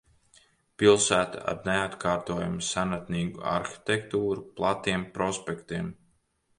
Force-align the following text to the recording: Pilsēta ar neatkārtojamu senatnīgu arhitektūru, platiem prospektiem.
Pilsēta 0.83 1.43
ar 1.51 1.59
neatkārtojamu 1.67 2.65
senatnīgu 2.71 3.47
arhitektūru, 3.55 4.49
platiem 4.61 5.09
prospektiem. 5.21 5.97